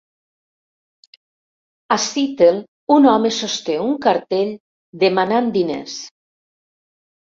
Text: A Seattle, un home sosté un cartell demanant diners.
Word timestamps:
A 1.97 1.97
Seattle, 2.05 2.63
un 2.97 3.07
home 3.11 3.33
sosté 3.41 3.77
un 3.85 3.95
cartell 4.07 4.57
demanant 5.05 5.55
diners. 5.59 6.01